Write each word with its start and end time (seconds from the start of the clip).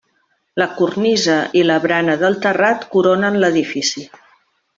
La 0.61 0.65
cornisa 0.77 1.35
i 1.59 1.63
la 1.67 1.75
barana 1.83 2.15
del 2.23 2.39
terrat 2.47 2.89
coronen 2.97 3.39
l'edifici. 3.45 4.09